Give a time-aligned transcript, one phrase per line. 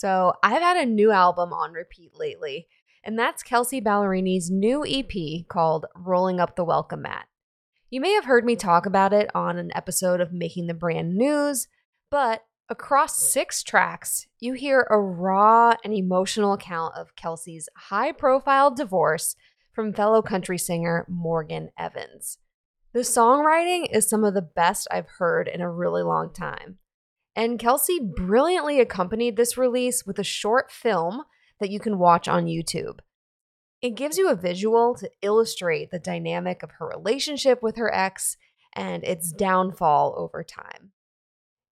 [0.00, 2.68] So I've had a new album on repeat lately,
[3.04, 7.26] and that's Kelsea Ballerini's new EP called Rolling Up the Welcome Mat.
[7.90, 11.18] You may have heard me talk about it on an episode of Making the Brand
[11.18, 11.68] News,
[12.10, 18.70] but across six tracks, you hear a raw and emotional account of Kelsea's high profile
[18.70, 19.36] divorce
[19.70, 22.38] from fellow country singer Morgan Evans.
[22.94, 26.78] The songwriting is some of the best I've heard in a really long time.
[27.40, 31.22] And Kelsea brilliantly accompanied this release with a short film
[31.58, 32.98] that you can watch on YouTube.
[33.80, 38.36] It gives you a visual to illustrate the dynamic of her relationship with her ex
[38.74, 40.92] and its downfall over time.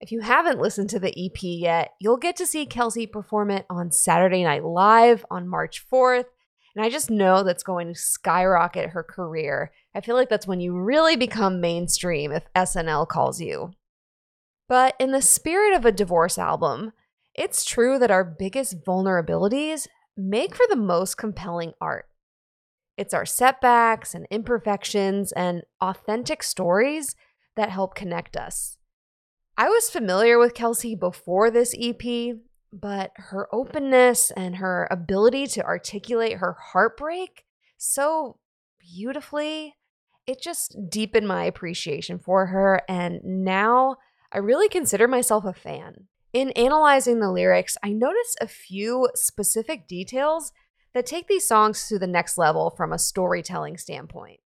[0.01, 3.67] If you haven't listened to the EP yet, you'll get to see Kelsea perform it
[3.69, 6.25] on Saturday Night Live on March 4th.
[6.75, 9.71] And I just know that's going to skyrocket her career.
[9.95, 13.73] I feel like that's when you really become mainstream if SNL calls you.
[14.69, 16.93] But in the spirit of a divorce album,
[17.35, 22.07] it's true that our biggest vulnerabilities make for the most compelling art.
[22.97, 27.15] It's our setbacks and imperfections and authentic stories
[27.57, 28.77] that help connect us.
[29.57, 32.37] I was familiar with Kelsea before this EP,
[32.73, 37.45] but her openness and her ability to articulate her heartbreak
[37.77, 38.39] so
[38.81, 39.77] beautifully,
[40.27, 42.83] it just deepened my appreciation for her.
[42.89, 43.97] And now
[44.33, 46.09] I really consider myself a fan.
[46.33, 50.53] In analyzing the lyrics, I notice a few specific details
[50.93, 54.41] that take these songs to the next level from a storytelling standpoint.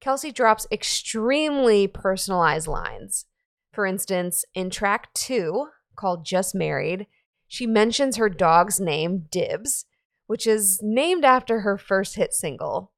[0.00, 3.26] Kelsea drops extremely personalized lines.
[3.72, 7.06] For instance, in track two, called Just Married,
[7.48, 9.86] she mentions her dog's name, Dibs,
[10.26, 12.92] which is named after her first hit single.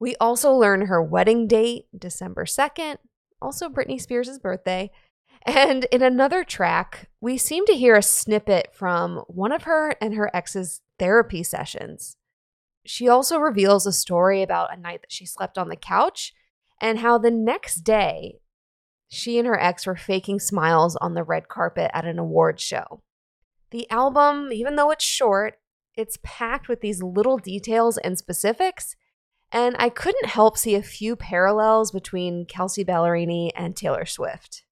[0.00, 2.96] We also learn her wedding date, December 2nd,
[3.40, 4.90] also Britney Spears' birthday,
[5.46, 10.14] and in another track, we seem to hear a snippet from one of her and
[10.14, 12.16] her ex's therapy sessions.
[12.84, 16.32] She also reveals a story about a night that she slept on the couch
[16.80, 18.40] and how the next day
[19.08, 23.02] she and her ex were faking smiles on the red carpet at an award show.
[23.70, 25.58] The album, even though it's short,
[25.94, 28.96] it's packed with these little details and specifics,
[29.52, 34.64] and I couldn't help see a few parallels between Kelsea Ballerini and Taylor Swift.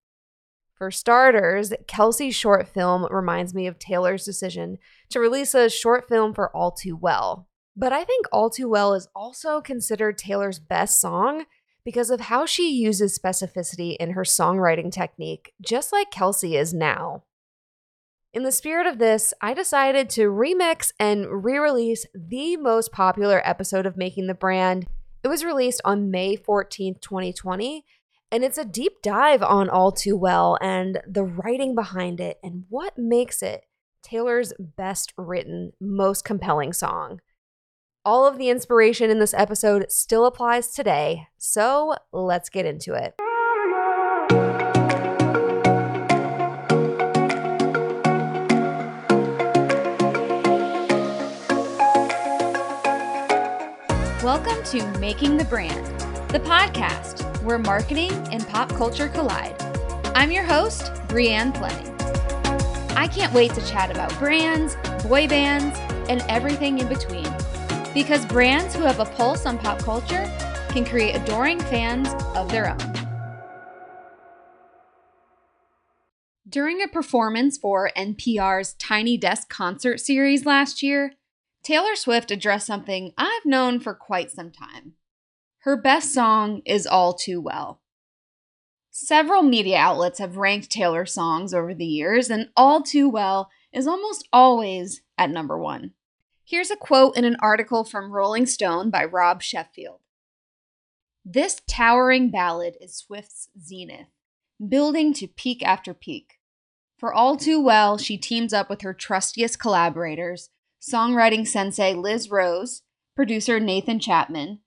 [0.80, 4.78] For starters, Kelsea's short film reminds me of Taylor's decision
[5.10, 7.46] to release a short film for All Too Well.
[7.76, 11.44] But I think All Too Well is also considered Taylor's best song
[11.84, 17.24] because of how she uses specificity in her songwriting technique, just like Kelsea is now.
[18.32, 23.42] In the spirit of this, I decided to remix and re release the most popular
[23.44, 24.86] episode of Making the Brand.
[25.22, 27.84] It was released on May 14th, 2020,
[28.32, 32.64] and it's a deep dive on All Too Well and the writing behind it and
[32.68, 33.64] what makes it
[34.02, 37.20] Taylor's best written, most compelling song.
[38.04, 43.14] All of the inspiration in this episode still applies today, so let's get into it.
[54.22, 56.00] Welcome to Making the Brand,
[56.32, 59.60] the podcast where marketing and pop culture collide.
[60.14, 62.96] I'm your host, Brianne Fleming.
[62.96, 65.76] I can't wait to chat about brands, boy bands,
[66.08, 67.26] and everything in between.
[67.92, 70.24] Because brands who have a pulse on pop culture
[70.68, 72.94] can create adoring fans of their own.
[76.48, 81.14] During a performance for NPR's Tiny Desk concert series last year,
[81.64, 84.94] Taylor Swift addressed something I've known for quite some time
[85.60, 87.80] her best song is All Too Well.
[88.90, 93.86] Several media outlets have ranked Taylor's songs over the years, and All Too Well is
[93.86, 95.92] almost always at number one.
[96.44, 100.00] Here's a quote in an article from Rolling Stone by Rob Sheffield
[101.24, 104.08] This towering ballad is Swift's zenith,
[104.66, 106.38] building to peak after peak.
[106.96, 110.48] For All Too Well, she teams up with her trustiest collaborators,
[110.80, 112.80] songwriting sensei Liz Rose,
[113.14, 114.60] producer Nathan Chapman,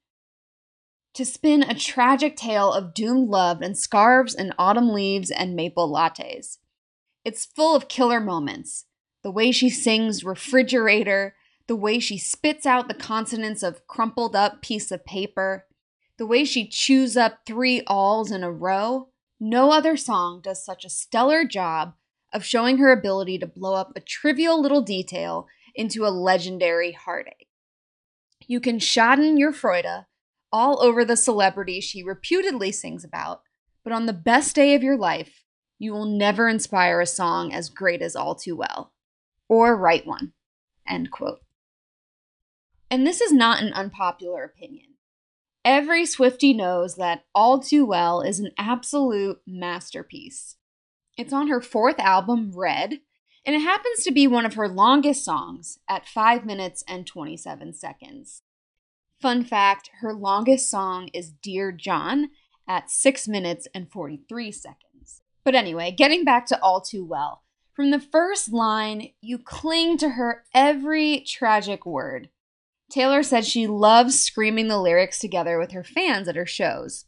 [1.13, 5.91] to spin a tragic tale of doomed love and scarves and autumn leaves and maple
[5.91, 6.57] lattes.
[7.23, 8.85] It's full of killer moments.
[9.21, 11.35] The way she sings refrigerator,
[11.67, 15.65] the way she spits out the consonants of crumpled up piece of paper,
[16.17, 19.09] the way she chews up three alls in a row.
[19.39, 21.93] No other song does such a stellar job
[22.33, 27.47] of showing her ability to blow up a trivial little detail into a legendary heartache.
[28.45, 30.05] You can schaden your Freude
[30.53, 33.41] all over the celebrity she reputedly sings about,
[33.83, 35.43] but on the best day of your life,
[35.79, 38.93] you will never inspire a song as great as All Too Well.
[39.49, 40.33] or write one.
[40.87, 41.39] End quote.
[42.89, 44.91] And this is not an unpopular opinion.
[45.65, 50.57] Every Swiftie knows that All Too Well is an absolute masterpiece.
[51.17, 52.99] It's on her fourth album, Red,
[53.45, 57.73] and it happens to be one of her longest songs at 5 minutes and 27
[57.73, 58.42] seconds.
[59.23, 62.31] Fun fact her longest song is Dear John
[62.67, 65.21] at 6 minutes and 43 seconds.
[65.45, 67.41] But anyway, getting back to All Too Well.
[67.71, 72.31] From the first line, you cling to her every tragic word.
[72.91, 77.05] Taylor said she loves screaming the lyrics together with her fans at her shows.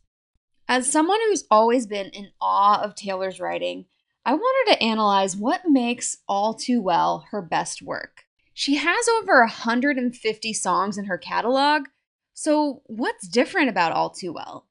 [0.70, 3.88] As someone who's always been in awe of Taylor's writing,
[4.26, 8.24] I wanted to analyze what makes All Too Well her best work.
[8.54, 11.88] She has over 150 songs in her catalog,
[12.36, 14.68] so what's different about All Too Well?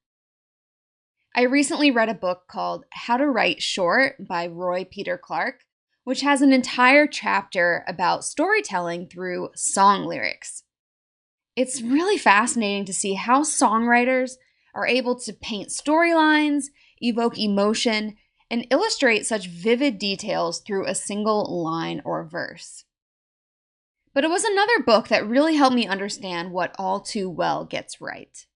[1.35, 5.65] I recently read a book called How to Write Short by Roy Peter Clark,
[6.05, 10.63] which has an entire chapter about storytelling through song lyrics.
[11.57, 14.35] It's really fascinating to see how songwriters
[14.75, 16.67] are able to paint storylines,
[17.01, 18.17] evoke emotion,
[18.51, 22.85] and illustrate such vivid details through a single line or verse.
[24.15, 28.01] But it was another book that really helped me understand what All Too Well gets
[28.01, 28.47] right.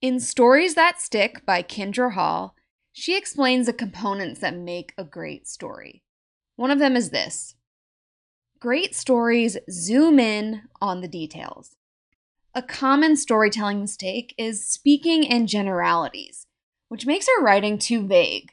[0.00, 2.56] In Stories That Stick by Kindra Hall,
[2.92, 6.02] she explains the components that make a great story.
[6.56, 7.56] One of them is this
[8.58, 11.76] Great stories zoom in on the details.
[12.54, 16.46] A common storytelling mistake is speaking in generalities,
[16.88, 18.52] which makes our writing too vague.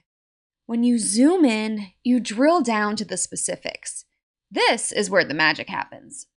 [0.65, 4.05] When you zoom in, you drill down to the specifics.
[4.51, 6.27] This is where the magic happens.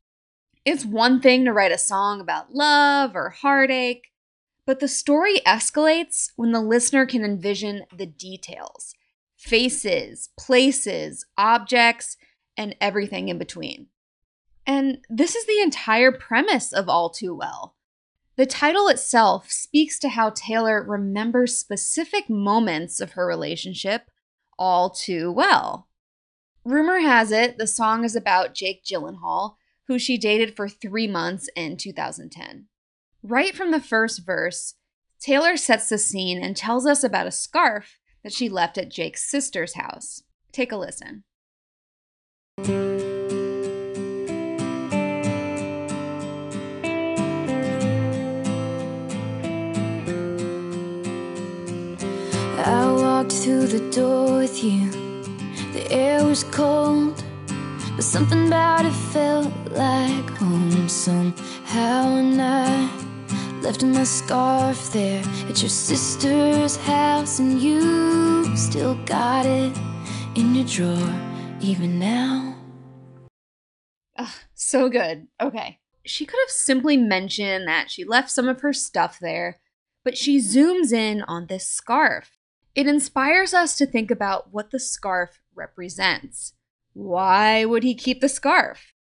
[0.65, 4.13] It's one thing to write a song about love or heartache,
[4.67, 8.95] but the story escalates when the listener can envision the details
[9.37, 12.17] faces, places, objects,
[12.57, 13.89] and everything in between.
[14.65, 17.75] And this is the entire premise of All Too Well.
[18.37, 24.11] The title itself speaks to how Taylor remembers specific moments of her relationship
[24.59, 25.89] all too well.
[26.65, 29.57] Rumor has it the song is about Jake Gyllenhaal,
[29.89, 32.67] who she dated for three months in 2010.
[33.23, 34.75] Right from the first verse,
[35.21, 39.29] Taylor sets the scene and tells us about a scarf that she left at Jake's
[39.29, 40.23] sister's house.
[40.53, 41.25] Take a listen.
[52.65, 55.02] I walked through the door with you.
[55.93, 57.23] Air was cold,
[57.95, 62.17] but something about it felt like home somehow.
[62.17, 62.91] And I
[63.61, 69.77] left my scarf there at your sister's house, and you still got it
[70.35, 71.21] in your drawer,
[71.61, 72.57] even now.
[74.17, 75.29] Ugh, so good.
[75.43, 75.79] Okay.
[76.07, 79.61] She could have simply mentioned that she left some of her stuff there,
[80.05, 82.39] but she zooms in on this scarf.
[82.75, 86.55] It inspires us to think about what the scarf represents.
[86.95, 88.95] Why would he keep the scarf?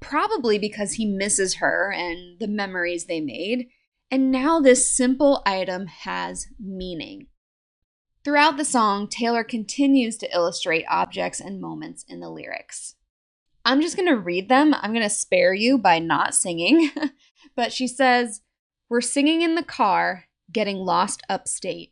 [0.00, 3.68] Probably because he misses her and the memories they made,
[4.10, 7.28] and now this simple item has meaning.
[8.24, 12.96] Throughout the song, Taylor continues to illustrate objects and moments in the lyrics.
[13.64, 14.74] I'm just going to read them.
[14.74, 16.90] I'm going to spare you by not singing.
[17.56, 18.40] but she says,
[18.88, 21.91] We're singing in the car, getting lost upstate.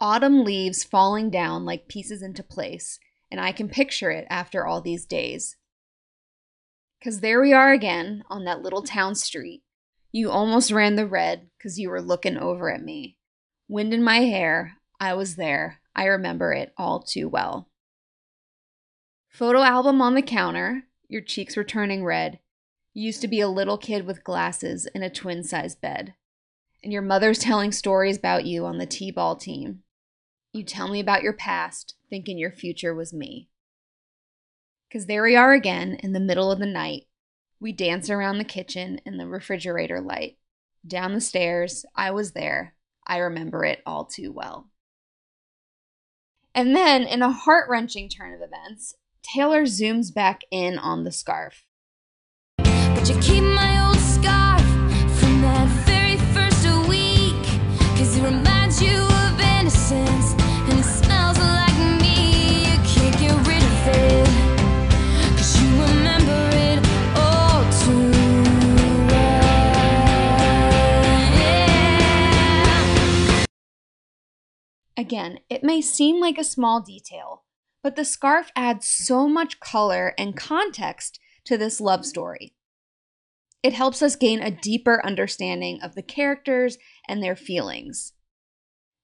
[0.00, 2.98] Autumn leaves falling down like pieces into place,
[3.30, 5.56] and I can picture it after all these days.
[6.98, 9.62] Because there we are again on that little town street.
[10.12, 13.16] You almost ran the red because you were looking over at me.
[13.68, 15.80] Wind in my hair, I was there.
[15.94, 17.68] I remember it all too well.
[19.28, 22.38] Photo album on the counter, your cheeks were turning red.
[22.92, 26.14] You used to be a little kid with glasses in a twin sized bed.
[26.82, 29.82] And your mother's telling stories about you on the T ball team.
[30.56, 33.50] You tell me about your past, thinking your future was me.
[34.88, 37.08] Because there we are again in the middle of the night.
[37.60, 40.38] We dance around the kitchen in the refrigerator light.
[40.86, 42.74] Down the stairs, I was there.
[43.06, 44.70] I remember it all too well.
[46.54, 51.12] And then, in a heart wrenching turn of events, Taylor zooms back in on the
[51.12, 51.66] scarf.
[52.56, 54.16] But you keep my old scarf
[74.96, 77.44] Again, it may seem like a small detail,
[77.82, 82.54] but the scarf adds so much color and context to this love story.
[83.62, 88.12] It helps us gain a deeper understanding of the characters and their feelings.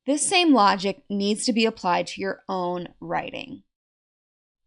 [0.07, 3.63] This same logic needs to be applied to your own writing.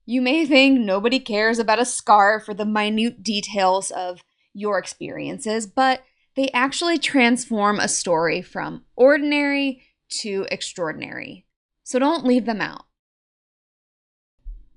[0.05, 4.21] You may think nobody cares about a scarf or the minute details of
[4.53, 6.03] your experiences, but
[6.35, 9.81] they actually transform a story from ordinary
[10.21, 11.45] to extraordinary.
[11.83, 12.85] So don't leave them out.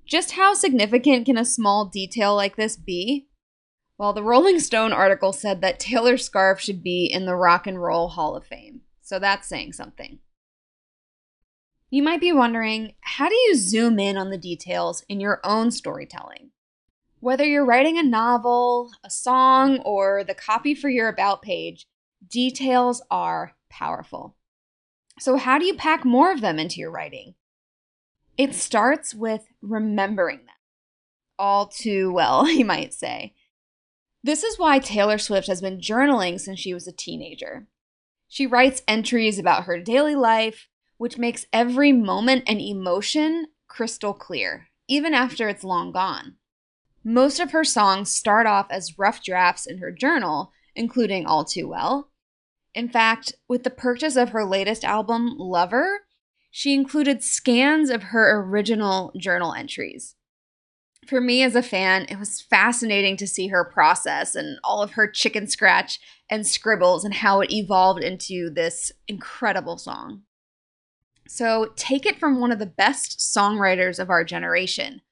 [0.07, 3.29] Just how significant can a small detail like this be?
[3.99, 7.83] Well, the Rolling Stone article said that Taylor's scarf should be in the Rock and
[7.83, 8.83] Roll Hall of Fame.
[9.03, 10.21] So that's saying something.
[11.91, 15.71] You might be wondering how do you zoom in on the details in your own
[15.71, 16.51] storytelling?
[17.21, 21.87] Whether you're writing a novel, a song, or the copy for your About page,
[22.31, 24.37] details are powerful.
[25.21, 27.35] So, how do you pack more of them into your writing?
[28.37, 30.55] It starts with remembering them.
[31.39, 33.35] All too well, you might say.
[34.23, 37.67] This is why Taylor Swift has been journaling since she was a teenager.
[38.29, 44.69] She writes entries about her daily life, which makes every moment and emotion crystal clear,
[44.89, 46.37] even after it's long gone.
[47.05, 51.69] Most of her songs start off as rough drafts in her journal, including All Too
[51.69, 52.08] Well.
[52.79, 56.03] In fact, with the purchase of her latest album, Lover,
[56.53, 60.15] she included scans of her original journal entries.
[61.05, 64.93] For me as a fan, it was fascinating to see her process and all of
[64.93, 65.99] her chicken scratch
[66.31, 70.23] and scribbles and how it evolved into this incredible song.
[71.27, 75.03] So, take it from one of the best songwriters of our generation.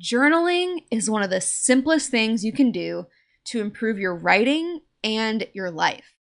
[0.00, 3.08] Journaling is one of the simplest things you can do
[3.46, 6.14] to improve your writing and your life.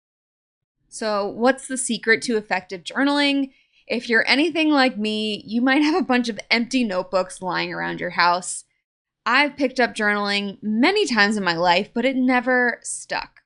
[0.95, 3.51] So, what's the secret to effective journaling?
[3.85, 7.99] If you're anything like me, you might have a bunch of empty notebooks lying around
[7.99, 8.63] your house.
[9.25, 13.41] I've picked up journaling many times in my life, but it never stuck.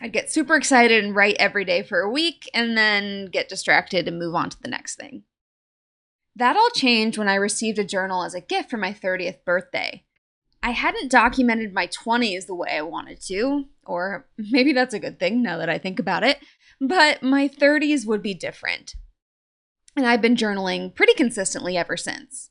[0.00, 4.06] I'd get super excited and write every day for a week and then get distracted
[4.06, 5.24] and move on to the next thing.
[6.36, 10.04] That all changed when I received a journal as a gift for my 30th birthday.
[10.62, 15.18] I hadn't documented my 20s the way I wanted to, or maybe that's a good
[15.18, 16.38] thing now that I think about it,
[16.80, 18.94] but my 30s would be different
[19.96, 22.50] and I've been journaling pretty consistently ever since.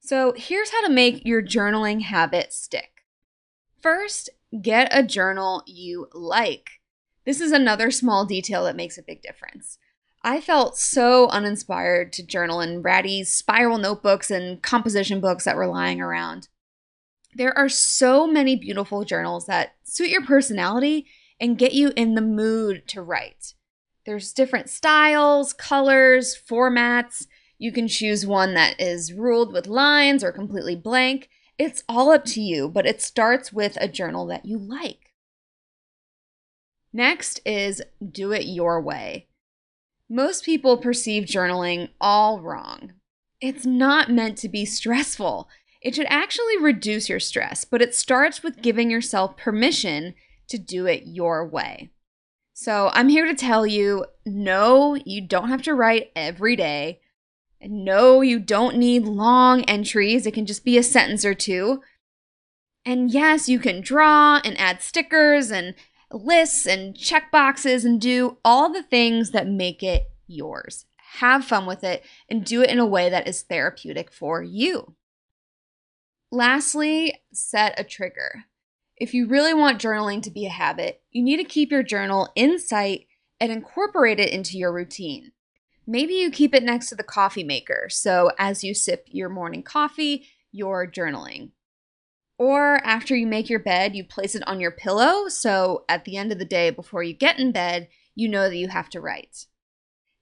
[0.00, 3.04] So, here's how to make your journaling habit stick.
[3.80, 6.80] First, get a journal you like.
[7.24, 9.78] This is another small detail that makes a big difference.
[10.24, 15.66] I felt so uninspired to journal in ratty spiral notebooks and composition books that were
[15.66, 16.48] lying around.
[17.34, 21.06] There are so many beautiful journals that suit your personality
[21.40, 23.54] and get you in the mood to write.
[24.04, 27.26] There's different styles, colors, formats.
[27.58, 31.30] You can choose one that is ruled with lines or completely blank.
[31.58, 35.12] It's all up to you, but it starts with a journal that you like.
[36.92, 39.28] Next is do it your way.
[40.08, 42.92] Most people perceive journaling all wrong.
[43.40, 45.48] It's not meant to be stressful.
[45.82, 50.14] It should actually reduce your stress, but it starts with giving yourself permission
[50.48, 51.90] to do it your way.
[52.54, 57.00] So I'm here to tell you no, you don't have to write every day.
[57.60, 60.26] No, you don't need long entries.
[60.26, 61.82] It can just be a sentence or two.
[62.84, 65.74] And yes, you can draw and add stickers and
[66.12, 70.86] lists and check boxes and do all the things that make it yours.
[71.18, 74.94] Have fun with it and do it in a way that is therapeutic for you.
[76.32, 78.44] Lastly, set a trigger.
[78.96, 82.30] If you really want journaling to be a habit, you need to keep your journal
[82.34, 83.06] in sight
[83.38, 85.32] and incorporate it into your routine.
[85.86, 89.62] Maybe you keep it next to the coffee maker, so as you sip your morning
[89.62, 91.50] coffee, you're journaling.
[92.38, 96.16] Or after you make your bed, you place it on your pillow, so at the
[96.16, 99.02] end of the day, before you get in bed, you know that you have to
[99.02, 99.48] write.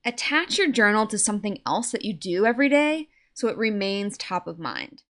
[0.05, 4.49] Attach your journal to something else that you do every day so it remains top
[4.49, 5.05] of mind.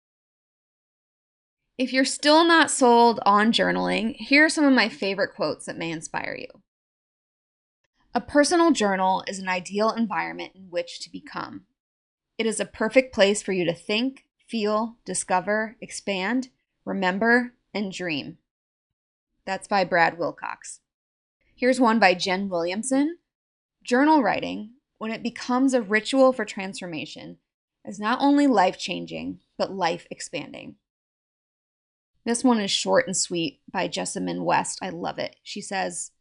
[1.77, 5.77] If you're still not sold on journaling, here are some of my favorite quotes that
[5.77, 6.47] may inspire you.
[8.15, 11.65] A personal journal is an ideal environment in which to become.
[12.39, 16.49] It is a perfect place for you to think, feel, discover, expand,
[16.83, 18.39] remember, and dream.
[19.45, 20.79] That's by Brad Wilcox.
[21.55, 23.17] Here's one by Jen Williamson.
[23.83, 27.37] Journal writing, when it becomes a ritual for transformation,
[27.85, 30.77] is not only life changing, but life expanding.
[32.27, 34.77] This one is short and sweet by Jessamyn West.
[34.83, 35.37] I love it.
[35.41, 36.11] She says,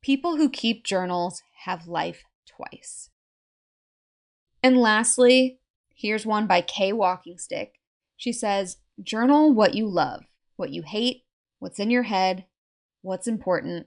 [0.00, 3.10] People who keep journals have life twice.
[4.62, 5.60] And lastly,
[6.00, 7.74] Here's one by Kay Walking Stick.
[8.16, 10.24] She says, Journal what you love,
[10.56, 11.24] what you hate,
[11.58, 12.46] what's in your head,
[13.02, 13.86] what's important.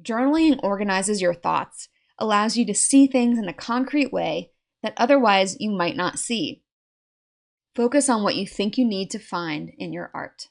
[0.00, 1.88] Journaling organizes your thoughts,
[2.20, 4.52] allows you to see things in a concrete way
[4.84, 6.62] that otherwise you might not see.
[7.74, 10.48] Focus on what you think you need to find in your art.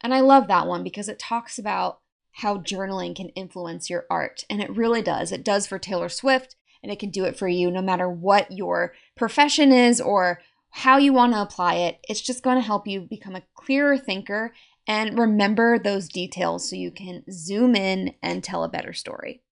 [0.00, 2.00] And I love that one because it talks about
[2.32, 4.44] how journaling can influence your art.
[4.48, 5.32] And it really does.
[5.32, 8.50] It does for Taylor Swift, and it can do it for you no matter what
[8.50, 11.98] your profession is or how you want to apply it.
[12.08, 14.54] It's just going to help you become a clearer thinker
[14.86, 19.42] and remember those details so you can zoom in and tell a better story.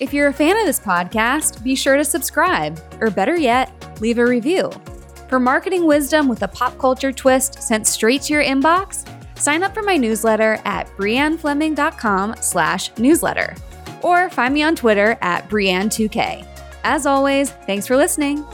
[0.00, 4.18] If you're a fan of this podcast, be sure to subscribe, or better yet, leave
[4.18, 4.70] a review.
[5.28, 9.74] For marketing wisdom with a pop culture twist sent straight to your inbox, sign up
[9.74, 13.56] for my newsletter at briannefleming.com slash newsletter,
[14.02, 16.46] or find me on Twitter at brianne2k.
[16.84, 18.44] As always, thanks for listening.